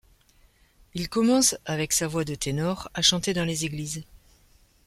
Il 0.95 1.09
commence, 1.09 1.55
avec 1.67 1.93
sa 1.93 2.07
voix 2.07 2.25
de 2.25 2.33
ténor, 2.33 2.89
à 2.95 3.03
chanter 3.03 3.35
dans 3.35 3.45
les 3.45 3.65
églises. 3.65 4.03